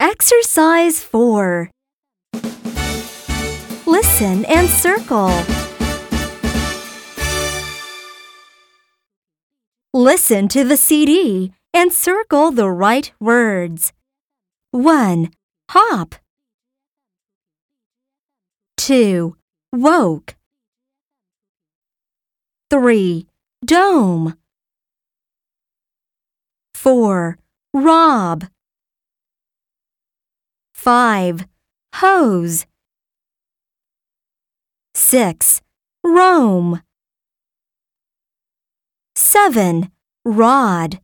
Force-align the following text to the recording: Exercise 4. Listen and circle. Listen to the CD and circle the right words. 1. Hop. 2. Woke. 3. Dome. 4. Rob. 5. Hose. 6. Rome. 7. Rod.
Exercise 0.00 1.02
4. 1.04 1.70
Listen 3.84 4.46
and 4.46 4.66
circle. 4.66 5.30
Listen 9.92 10.48
to 10.48 10.64
the 10.64 10.78
CD 10.78 11.52
and 11.74 11.92
circle 11.92 12.50
the 12.50 12.70
right 12.70 13.12
words. 13.20 13.92
1. 14.70 15.32
Hop. 15.68 16.14
2. 18.78 19.36
Woke. 19.74 20.34
3. 22.70 23.26
Dome. 23.66 24.34
4. 26.72 27.36
Rob. 27.74 28.46
5. 30.82 31.46
Hose. 31.96 32.64
6. 34.94 35.60
Rome. 36.02 36.80
7. 39.14 39.90
Rod. 40.24 41.00